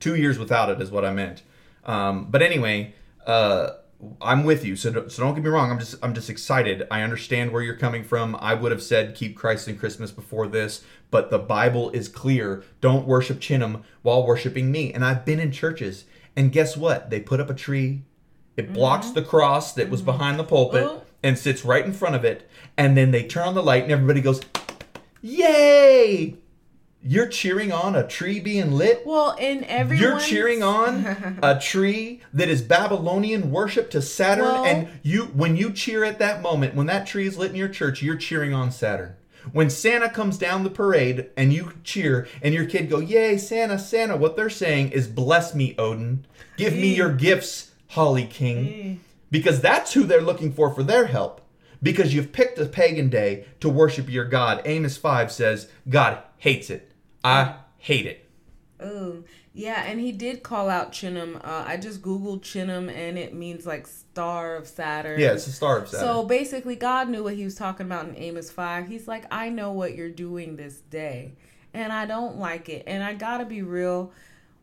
[0.00, 1.42] two years without it is what I meant.
[1.84, 2.94] Um, but anyway,
[3.26, 3.70] uh,
[4.20, 4.74] I'm with you.
[4.76, 5.70] So, don't- so don't get me wrong.
[5.70, 6.86] I'm just I'm just excited.
[6.90, 8.36] I understand where you're coming from.
[8.40, 12.64] I would have said keep Christ and Christmas before this, but the Bible is clear.
[12.80, 14.92] Don't worship Chinam while worshiping me.
[14.92, 16.04] And I've been in churches,
[16.36, 17.10] and guess what?
[17.10, 18.02] They put up a tree.
[18.56, 18.74] It mm-hmm.
[18.74, 20.06] blocks the cross that was mm-hmm.
[20.06, 21.02] behind the pulpit Oh.
[21.22, 22.48] and sits right in front of it.
[22.76, 24.40] And then they turn on the light, and everybody goes,
[25.20, 26.36] "Yay!"
[27.04, 29.04] You're cheering on a tree being lit.
[29.04, 34.64] Well, in every You're cheering on a tree that is Babylonian worship to Saturn, Well-
[34.64, 37.68] and you when you cheer at that moment, when that tree is lit in your
[37.68, 39.16] church, you're cheering on Saturn.
[39.50, 43.80] When Santa comes down the parade and you cheer and your kid go, "Yay, Santa,
[43.80, 46.24] Santa!" What they're saying is, "Bless me, Odin.
[46.56, 46.96] Give me eh.
[46.96, 48.94] your gifts, Holly King," eh.
[49.32, 51.40] because that's who they're looking for for their help.
[51.82, 54.62] Because you've picked a pagan day to worship your God.
[54.64, 56.91] Amos five says, "God hates it.
[57.24, 58.28] I hate it."
[58.80, 59.22] Oh,
[59.54, 61.36] yeah, and he did call out Chinam.
[61.36, 65.20] Uh, I just googled Chinam, and it means like star of Saturn.
[65.20, 66.06] Yeah, it's the star of Saturn.
[66.06, 68.88] So basically, God knew what he was talking about in Amos 5.
[68.88, 71.34] He's like, I know what you're doing this day,
[71.72, 72.84] and I don't like it.
[72.86, 74.12] And I gotta be real.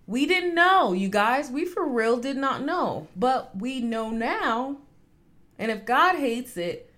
[0.08, 1.52] We didn't know, you guys.
[1.52, 3.08] We for real did not know.
[3.16, 4.78] But we know now.
[5.60, 6.92] And if God hates it,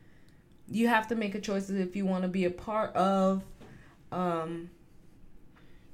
[0.70, 3.44] you have to make a choice if you want to be a part of
[4.14, 4.70] um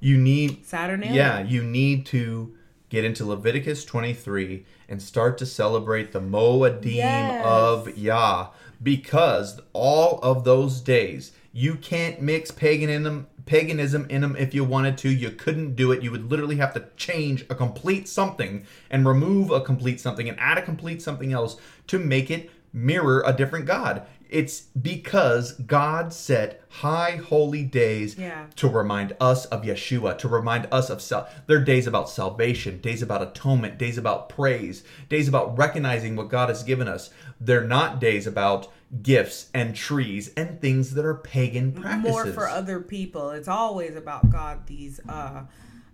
[0.00, 1.14] you need Saturnalia.
[1.14, 2.54] Yeah, you need to
[2.88, 7.44] get into Leviticus 23 and start to celebrate the Moedim Yes.
[7.44, 8.48] of Yah
[8.82, 14.96] because all of those days you can't mix paganism paganism in them if you wanted
[14.98, 19.08] to you couldn't do it you would literally have to change a complete something and
[19.08, 21.56] remove a complete something and add a complete something else
[21.86, 28.46] to make it mirror a different god it's because god set high holy days Yeah.
[28.56, 33.02] to remind us of Yeshua, to remind us of sal- they're days about salvation, days
[33.02, 37.10] about atonement, days about praise, days about recognizing what God has given us.
[37.40, 38.68] They're not days about
[39.02, 42.10] gifts and trees and things that are pagan practices.
[42.12, 43.30] more for other people.
[43.30, 44.66] It's always about God.
[44.66, 45.44] These uh,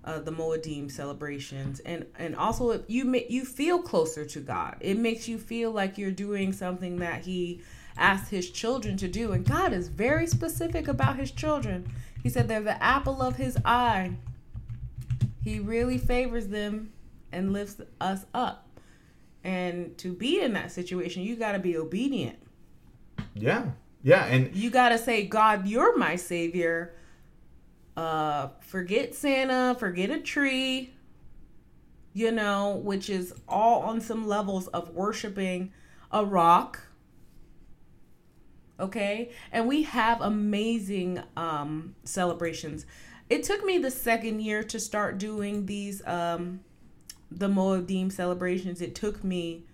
[0.05, 4.77] uh, the Moedim celebrations, and and also if you you feel closer to God.
[4.81, 7.62] It makes you feel like you're doing something that He
[7.96, 11.90] asked His children to do, and God is very specific about His children.
[12.22, 14.12] He said they're the apple of His eye.
[15.42, 16.92] He really favors them
[17.33, 18.66] and lifts us up.
[19.42, 22.38] And to be in that situation, you got to be obedient.
[23.35, 23.66] yeah,
[24.02, 26.94] yeah, and You gotta say, God, you're my savior.
[27.96, 30.92] Uh, forget Santa, forget a tree.
[32.12, 35.72] You know, which is all on some levels of worshiping
[36.12, 36.80] a rock.
[38.80, 42.87] Okay, and we have amazing um, celebrations.
[43.30, 46.60] It took me the second year to start doing these um,
[47.30, 48.80] the Moedim celebrations.
[48.80, 49.64] It took me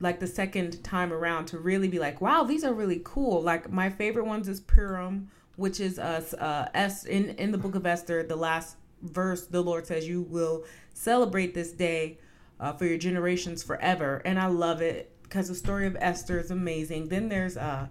[0.00, 3.42] like the second time around to really be like, wow, these are really cool.
[3.42, 7.74] Like my favorite ones is Purim, which is us uh S in in the book
[7.74, 12.18] of Esther, the last verse, the Lord says you will celebrate this day
[12.60, 16.50] uh, for your generations forever, and I love it because the story of Esther is
[16.50, 17.08] amazing.
[17.08, 17.88] Then there's uh,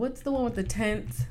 [0.00, 1.22] what's the one with the tents?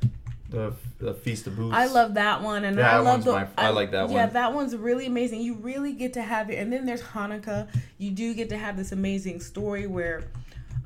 [0.50, 1.76] The the feast of booths.
[1.76, 3.32] I love that one, and That I love the.
[3.34, 4.14] my- I like that one.
[4.16, 5.42] Yeah, that one's really amazing.
[5.42, 7.68] You really get to have it, and then there's Hanukkah.
[7.98, 10.24] You do get to have this amazing story where.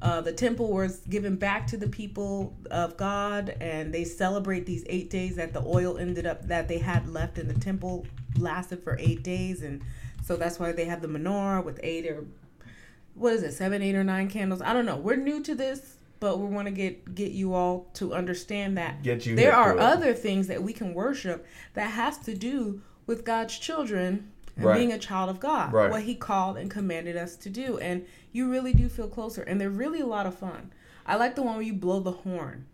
[0.01, 4.83] Uh, the temple was given back to the people of God, and they celebrate these
[4.89, 8.05] eight days that the oil ended up that they had left in the temple
[8.37, 9.81] lasted for eight days, and
[10.25, 12.25] so that's why they have the menorah with eight or
[13.15, 14.61] what is it, seven, eight, or nine candles.
[14.61, 14.97] I don't know.
[14.97, 19.03] We're new to this, but we want to get get you all to understand that
[19.03, 24.31] there are other things that we can worship that has to do with God's children
[24.55, 24.77] and Right.
[24.77, 25.91] being a child of God, Right.
[25.91, 29.59] what He called and commanded us to do, and you really do feel closer, and
[29.59, 30.71] they're really a lot of fun.
[31.05, 32.67] I like the one where you blow the horn.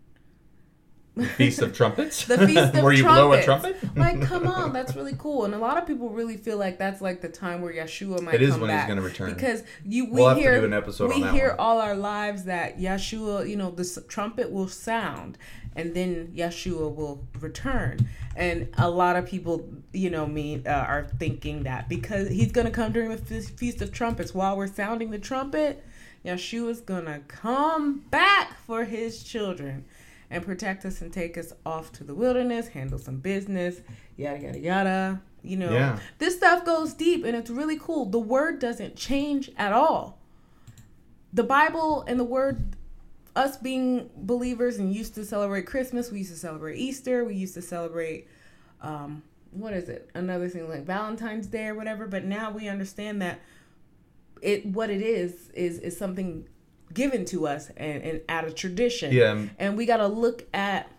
[1.36, 2.24] Feast of Trumpets.
[2.24, 3.76] The Feast of Where you blow a trumpet.
[3.96, 5.44] like, come on, that's really cool.
[5.44, 8.34] And a lot of people really feel like that's like the time where Yeshua might
[8.34, 9.34] It is come when he's gonna return.
[9.34, 11.58] Because you we We'll have to hear do an episode we hear one.
[11.58, 15.36] all our lives that Yeshua, you know, the trumpet will sound
[15.76, 18.08] and then Yeshua will return.
[18.36, 22.66] And a lot of people, you know, me uh, are thinking that because he's going
[22.66, 25.84] to come during the feast of trumpets while we're sounding the trumpet,
[26.24, 29.84] Yeshua's going to come back for his children
[30.30, 33.80] and protect us and take us off to the wilderness, handle some business,
[34.16, 35.22] yada yada yada.
[35.42, 35.98] You know, Yeah.
[36.18, 38.06] this stuff goes deep and it's really cool.
[38.06, 40.18] The word doesn't change at all.
[41.32, 42.76] The Bible and the word
[43.36, 47.54] us being believers and used to celebrate Christmas, we used to celebrate Easter, we used
[47.54, 48.26] to celebrate
[48.82, 50.08] um what is it?
[50.14, 53.40] Another thing like Valentine's Day or whatever, but now we understand that
[54.42, 56.46] it what it is is is something
[56.92, 59.12] given to us and, and out of tradition.
[59.12, 59.46] Yeah.
[59.58, 60.90] And we got to look at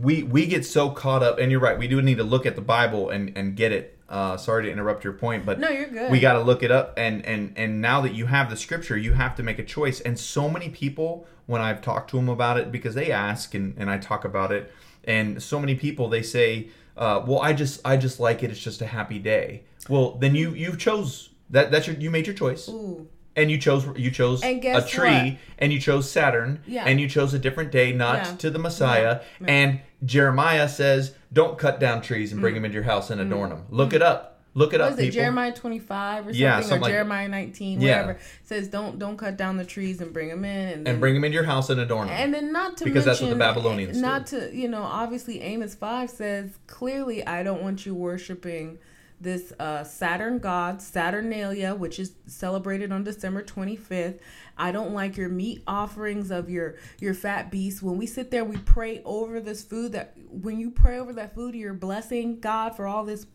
[0.00, 2.56] we we get so caught up and you're right we do need to look at
[2.56, 5.86] the bible and and get it uh sorry to interrupt your point but No, you're
[5.86, 6.10] good.
[6.10, 8.96] we got to look it up and and and now that you have the scripture
[8.96, 12.28] you have to make a choice and so many people when i've talked to them
[12.28, 14.72] about it because they ask and and i talk about it
[15.04, 18.58] and so many people they say uh well i just i just like it it's
[18.60, 22.34] just a happy day well then you you chose that that's your you made your
[22.34, 23.06] choice Ooh.
[23.36, 25.36] And you chose you chose a tree what?
[25.58, 26.84] and you chose Saturn Yeah.
[26.86, 28.36] and you chose a different day not Yeah.
[28.36, 29.46] to the Messiah Yeah.
[29.48, 33.50] and Jeremiah says don't cut down trees and bring them into your house and adorn
[33.50, 34.84] them look it up look it Mm.
[34.84, 36.40] What up is it, people Jeremiah 25 or something?
[36.40, 38.02] Yeah, or like- Jeremiah 19, Yeah.
[38.02, 38.18] whatever.
[38.44, 40.68] says don't don't cut down the trees and bring them in.
[40.68, 42.84] And, then, and bring them into your house and adorn them And then not to
[42.84, 47.26] Because that's what the mention- Babylonians Not to, you know, obviously Amos 5 says, clearly
[47.26, 48.78] I don't want you worshiping
[49.24, 54.20] this uh, Saturn god, Saturnalia, which is celebrated on December 25th.
[54.56, 57.82] I don't like your meat offerings of your your fat beasts.
[57.82, 61.34] When we sit there, we pray over this food that when you pray over that
[61.34, 63.26] food, you're blessing God for all this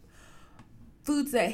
[1.04, 1.54] foods that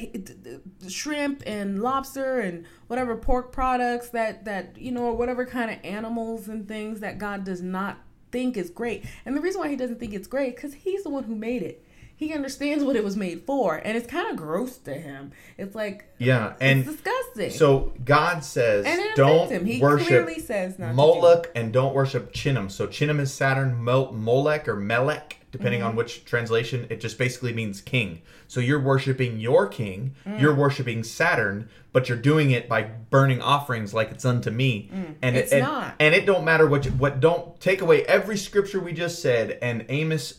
[0.89, 5.77] shrimp and lobster and whatever pork products that that you know or whatever kind of
[5.83, 7.99] animals and things that God does not
[8.31, 9.05] think is great.
[9.25, 11.63] And the reason why he doesn't think it's great cuz he's the one who made
[11.63, 11.84] it.
[12.17, 15.31] He understands what it was made for and it's kind of gross to him.
[15.57, 17.51] It's like yeah and disgusting.
[17.51, 19.49] so God says and don't
[19.81, 22.71] worship says not to do Moloch and don't worship Chiun.
[22.71, 25.89] So Chiun is Saturn, Mo- Molech or Melech, depending Mm-hmm.
[25.89, 26.87] on which translation.
[26.89, 28.21] It just basically means king.
[28.47, 30.15] So you're worshiping your king.
[30.25, 30.39] Mm.
[30.39, 34.89] You're worshiping Saturn, but you're doing it by burning offerings like it's unto me.
[35.21, 35.39] And Mm.
[35.39, 35.95] It's it, and, not.
[35.99, 39.57] And it don't matter what you, what don't take away every scripture we just said
[39.61, 40.35] and Amos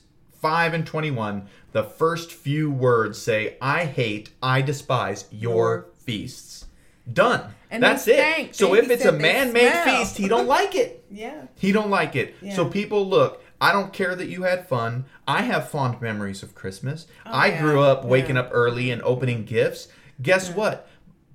[0.46, 6.66] 5 and 21 the first few words say i hate i despise your feasts
[7.12, 8.54] done And that's it stank.
[8.54, 9.98] so They- if it's a man-made smell.
[9.98, 11.46] feast he don't like it Yeah.
[11.56, 15.42] he don't like it so people look i don't care that you had fun i
[15.42, 17.60] have fond memories of christmas oh, i Oh, yeah.
[17.62, 18.42] grew up waking Yeah.
[18.42, 19.88] up early and opening gifts
[20.22, 20.88] guess what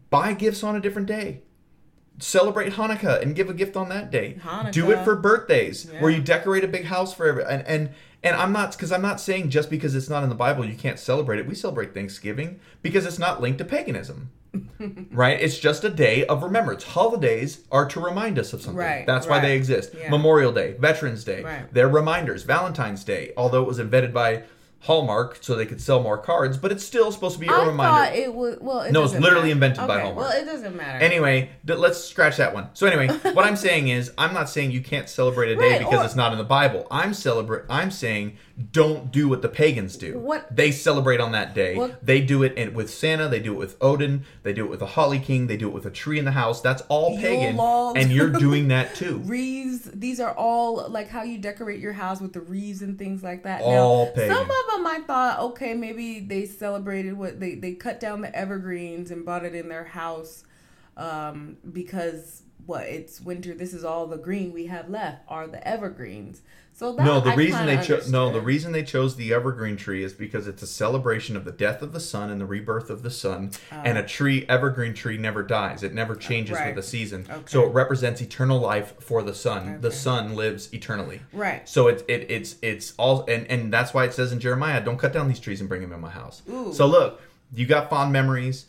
[0.09, 1.41] buy gifts on a different day
[2.19, 4.71] celebrate hanukkah and give a gift on that day Hanukkah.
[4.71, 6.01] do it for birthdays Yeah.
[6.01, 7.89] where you decorate a big house for every and and
[8.23, 10.75] and I'm not because I'm not saying just because it's not in the Bible you
[10.75, 11.47] can't celebrate it.
[11.47, 14.31] We celebrate Thanksgiving because it's not linked to paganism.
[15.11, 15.39] right?
[15.39, 16.83] It's just a day of remembrance.
[16.83, 18.77] Holidays are to remind us of something.
[18.77, 19.43] Right, That's why right.
[19.43, 19.93] they exist.
[19.97, 20.09] Yeah.
[20.09, 21.73] Memorial Day, Veterans Day, Right.
[21.73, 22.43] they're reminders.
[22.43, 24.43] Valentine's Day, although it was invented by
[24.81, 27.67] Hallmark so they could sell more cards, but it's still supposed to be a I
[27.67, 27.83] reminder.
[27.83, 28.81] thought it was well.
[28.81, 29.73] It No, it's literally matter.
[29.75, 30.27] invented by Okay, Hallmark.
[30.29, 30.99] Well, it doesn't matter.
[31.05, 32.69] Anyway, d- let's scratch that one.
[32.73, 35.79] So anyway, what I'm saying is, I'm not saying you can't celebrate a day Right,
[35.79, 36.87] because or- it's not in the Bible.
[36.89, 37.63] I'm celebrate.
[37.69, 38.37] I'm saying
[38.71, 40.17] don't do what the pagans do.
[40.19, 41.75] What- they celebrate on that day?
[41.75, 43.27] What- They do it in, with Santa.
[43.27, 44.23] They do it with Odin.
[44.41, 45.45] They do it with a Holly King.
[45.47, 46.59] They do it with a tree in the house.
[46.59, 47.99] That's all Yule pagan, logs.
[47.99, 49.21] and you're doing that too.
[49.25, 53.21] wreaths these are all like how you decorate your house with the wreaths and things
[53.23, 54.35] like that All now, pagan.
[54.35, 58.35] some of them i thought okay maybe they celebrated what they they cut down the
[58.35, 60.43] evergreens and bought it in their house
[60.97, 63.53] um because what it's winter.
[63.53, 66.41] This is all the green we have left are the evergreens.
[66.81, 69.77] So that No, the I reason they chose no, the reason they chose the evergreen
[69.77, 72.89] tree is because it's a celebration of the death of the sun and the rebirth
[72.89, 73.51] of the sun.
[73.71, 73.75] Oh.
[73.85, 75.83] and a tree, evergreen tree, never dies.
[75.83, 76.65] It never changes Right.
[76.75, 77.27] with the season.
[77.29, 77.41] Okay.
[77.45, 79.79] So it represents eternal life for the sun.
[79.81, 79.95] The Okay.
[79.95, 81.21] sun lives eternally.
[81.33, 81.69] right.
[81.69, 84.97] So it's it, it's it's all and and that's why it says in Jeremiah, "Don't
[84.97, 86.73] cut down these trees and bring them in my house." Ooh.
[86.73, 87.21] So look,
[87.53, 88.65] you got fond memories.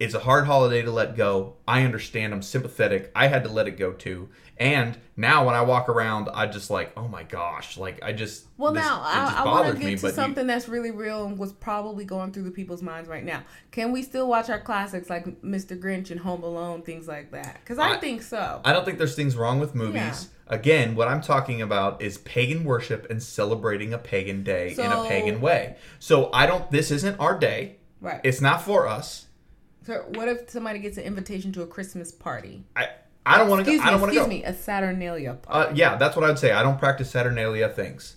[0.00, 1.54] It's a hard holiday to let go.
[1.68, 2.34] I understand.
[2.34, 3.12] I'm sympathetic.
[3.14, 4.30] I had to let it go too.
[4.58, 8.44] And now when I walk around, I just like, oh my gosh, like I just
[8.58, 10.90] Well, this- now I, I want to get me, to but you- something that's really
[10.90, 13.42] real and was probably going through the people's minds right now.
[13.70, 15.76] Can we still watch our classics like Mr.
[15.78, 17.58] Grinch and Home Alone, things like that?
[17.60, 18.60] Because I, I- think so.
[18.64, 20.28] I don't think there's things wrong with movies.
[20.48, 25.02] Again, what I'm talking about is pagan worship and celebrating a pagan day in a
[25.08, 25.76] pagan way.
[25.98, 26.70] So I don't.
[26.70, 27.76] This isn't our day.
[28.02, 28.20] right.
[28.22, 29.26] It's not for us.
[29.86, 32.64] so what if somebody gets an invitation to a Christmas party?
[32.76, 32.88] I
[33.24, 33.70] I don't want to go.
[33.72, 33.88] Excuse me.
[33.88, 34.48] I don't want to excuse go.
[34.48, 34.52] me.
[34.52, 35.70] A Saturnalia party.
[35.70, 36.52] Uh, yeah, that's what I'd say.
[36.52, 38.16] I don't practice Saturnalia things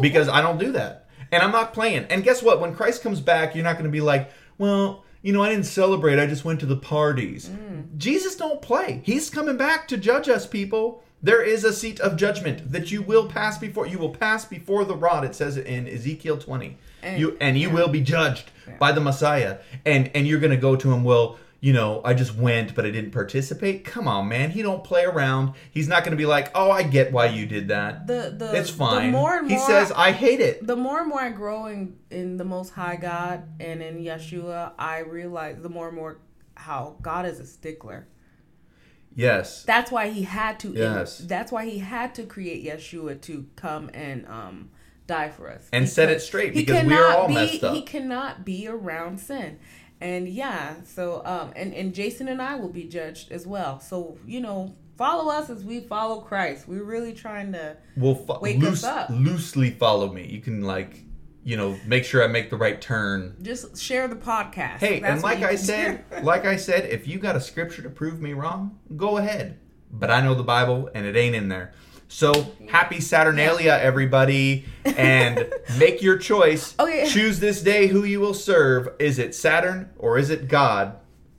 [0.00, 2.06] because I don't do that, and I'm not playing.
[2.10, 2.60] And guess what?
[2.60, 5.66] When Christ comes back, you're not going to be like, well, you know, I didn't
[5.66, 6.18] celebrate.
[6.18, 7.48] I just went to the parties.
[7.48, 7.96] Mm.
[7.98, 9.02] Jesus don't play.
[9.04, 11.02] He's coming back to judge us, people.
[11.22, 13.86] There is a seat of judgment that you will pass before.
[13.86, 15.24] You will pass before the rod.
[15.24, 16.78] It says it in Ezekiel 20.
[17.02, 17.74] And- you and you yeah.
[17.74, 18.76] will be judged Yeah.
[18.78, 21.04] by the Messiah, and and you're going to go to him.
[21.04, 23.84] Well, you know, I just went, but I didn't participate.
[23.84, 24.52] Come on, man.
[24.52, 25.54] He don't play around.
[25.68, 28.06] He's not going to be like, oh, I get why you did that.
[28.06, 29.06] the the It's fine.
[29.06, 30.64] The more and more he says, I hate it.
[30.64, 34.74] the more and more I grow in, in the Most High God and in Yeshua,
[34.78, 36.20] I realize the more and more
[36.54, 38.06] how God is a stickler.
[39.16, 39.64] Yes.
[39.64, 40.70] That's why He had to.
[40.70, 41.18] Yes.
[41.18, 44.70] that's why He had to create Yeshua to come and um
[45.08, 47.74] die for us And set it straight, because we are all be, messed up.
[47.74, 49.58] He cannot be around sin.
[50.00, 53.80] And yeah, so um and and Jason and I will be judged as well.
[53.80, 56.68] So you know, follow us as we follow Christ.
[56.68, 59.08] We're really trying to We'll fo- Wake us up.
[59.10, 60.26] loosely follow me.
[60.26, 61.02] You can, like,
[61.44, 63.36] you know, make sure I make the right turn.
[63.40, 64.78] just share the podcast.
[64.78, 67.88] Hey, That's and like I said, like I said, if you got a scripture to
[67.90, 69.58] prove me wrong, go ahead.
[69.90, 71.72] But I know the Bible and it ain't in there.
[72.08, 76.74] So happy Saturnalia, everybody, and make your choice.
[76.78, 77.08] Oh, okay.
[77.08, 78.88] Choose this day who you will serve.
[78.98, 80.96] Is it Saturn or is it God?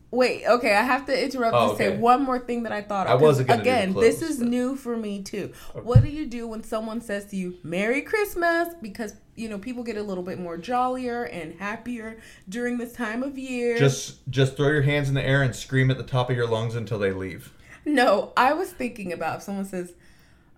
[0.09, 3.07] Wait, okay, I have to interrupt Oh, to say one more thing that I thought
[3.07, 3.19] of.
[3.19, 5.51] I wasn't gonna Again, close, this is but- new for me too.
[5.73, 8.69] What do you do when someone says to you, Merry Christmas?
[8.81, 13.21] Because, you know, people get a little bit more jollier and happier during this time
[13.21, 13.77] of year.
[13.77, 16.47] Just just throw your hands in the air and scream at the top of your
[16.47, 17.53] lungs until they leave.
[17.83, 19.93] No, I was thinking about if someone says,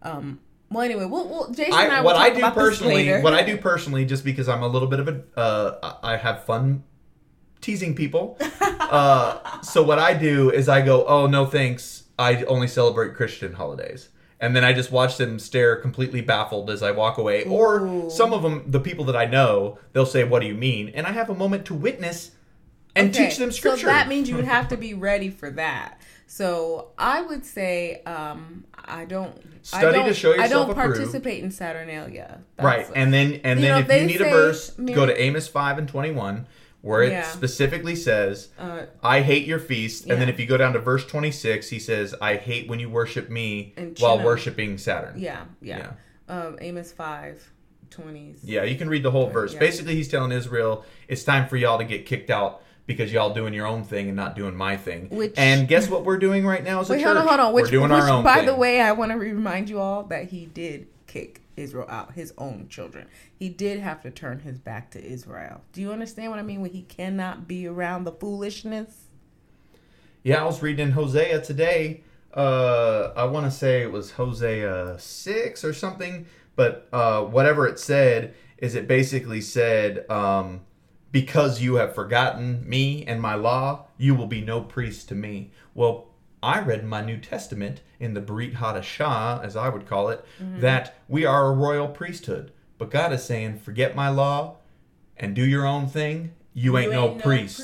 [0.01, 0.39] um,
[0.71, 4.05] well, anyway, we'll, we'll Jason and I what I do personally, what I do personally,
[4.05, 6.83] just because I'm a little bit of a, uh, I have fun
[7.61, 8.37] teasing people.
[8.61, 12.03] uh, so what I do is I go, oh no, thanks.
[12.19, 16.83] I only celebrate Christian holidays, and then I just watch them stare completely baffled as
[16.83, 17.45] I walk away.
[17.45, 20.89] Or some of them, the people that I know, they'll say, "What do you mean?"
[20.89, 22.31] And I have a moment to witness
[22.99, 23.81] and Okay, teach them scripture.
[23.81, 25.99] So that means you would have to be ready for that.
[26.27, 30.95] So I would say um, I don't I Study don't, to show I don't approved.
[30.97, 32.41] participate in Saturnalia.
[32.57, 35.19] That's- Right, and then and then know, if you need a verse, Mary- go to
[35.21, 36.47] Amos five and twenty one,
[36.81, 37.23] where it Yeah.
[37.23, 41.03] specifically says, uh, "I hate your feast." And then if you go down to verse
[41.05, 45.91] twenty six, he says, "I hate when you worship me while worshiping Saturn." yeah, yeah.
[46.27, 47.51] Um, Amos five
[47.89, 48.39] twenties.
[48.43, 49.53] Yeah, you can read the whole verse.
[49.53, 49.59] Yeah.
[49.59, 53.53] Basically, he's telling Israel, "It's time for y'all to get kicked out." Because y'all doing
[53.53, 55.09] your own thing and not doing my thing.
[55.11, 57.05] Which- and guess what we're doing right now as a Wait, church?
[57.05, 57.53] hold on, hold on.
[57.53, 58.47] Which, we're doing which, our own by thing.
[58.47, 62.33] the way, I want to remind you all that he did kick Israel out, his
[62.39, 63.05] own children.
[63.37, 65.61] He did have to turn his back to Israel.
[65.71, 69.03] Do you understand what I mean when he cannot be around the foolishness?
[70.23, 72.01] Yeah, I was reading in Hosea today.
[72.33, 76.25] Uh, I want to say it was Hosea 6 or something,
[76.55, 80.61] but uh, whatever it said is it basically said, um,
[81.11, 85.51] Because you have forgotten me and my law, you will be no priest to me.
[85.73, 86.07] Well,
[86.41, 90.99] I read my New Testament in the Brit Hadashah, as I would call it, that
[91.07, 92.51] we are a royal priesthood.
[92.77, 94.57] But God is saying, Forget my law
[95.17, 96.31] and do your own thing.
[96.53, 97.61] You ain't, no, priest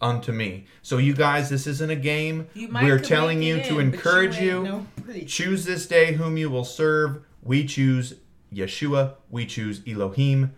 [0.00, 0.66] unto me.
[0.82, 2.46] So you guys, this isn't a game.
[2.54, 4.62] We're telling you it to encourage ain't you.
[4.62, 4.86] no.
[5.26, 7.22] Choose this day whom you will serve.
[7.42, 8.14] We choose
[8.52, 9.14] Yeshua.
[9.30, 10.54] We choose Elohim.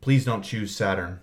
[0.00, 1.20] Please don't choose Saturn.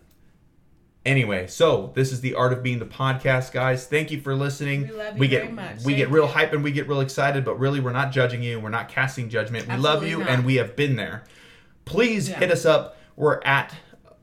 [1.06, 3.86] Anyway, so this is the art of being the podcast, guys.
[3.86, 4.88] Thank you for listening.
[4.88, 5.76] We love you get very much.
[5.78, 6.30] we Thank get real you.
[6.32, 8.60] hype and we get real excited, but really we're not judging you.
[8.60, 9.68] We're not casting judgment.
[9.68, 10.30] We love you not.
[10.30, 11.24] and we have been there.
[11.86, 12.40] Please Yeah.
[12.40, 12.98] hit us up.
[13.16, 13.76] We're at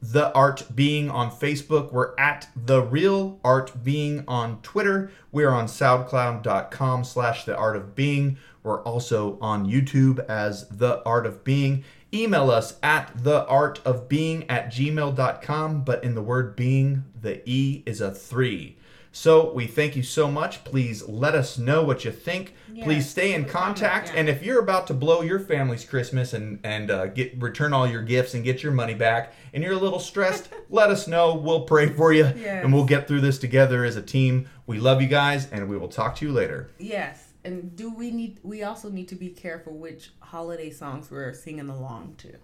[0.03, 1.93] The Art Being on Facebook.
[1.93, 5.13] We're at The Real Art Being on Twitter.
[5.31, 8.39] We're on SoundCloud.com slash The Art of Being.
[8.65, 11.85] We're also on YouTube as The Art of Being.
[12.15, 18.11] Email us at theartofbeing at gmail.com, but in the word being, the E is a
[18.11, 18.77] three.
[19.15, 20.65] So we thank you so much.
[20.65, 22.55] Please let us know what you think.
[22.83, 24.09] Please stay in leave a comment, contact.
[24.09, 24.15] yeah.
[24.21, 27.87] And if you're about to blow your family's Christmas and and uh, get return all
[27.87, 31.35] your gifts and get your money back, and you're a little stressed, let us know.
[31.35, 32.65] We'll pray for you, Yes.
[32.65, 34.49] and we'll get through this together as a team.
[34.67, 36.71] We love you guys, and we will talk to you later.
[36.79, 38.39] Yes, and do we need?
[38.43, 42.35] We also need to be careful which holiday songs we're singing along to.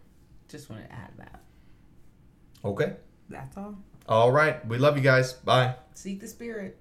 [0.49, 1.41] Just want to add that.
[2.65, 2.95] Okay.
[3.29, 3.77] That's all.
[4.09, 4.67] All right.
[4.67, 5.35] We love you guys.
[5.35, 5.75] Bye.
[5.95, 6.77] Seek the spirit.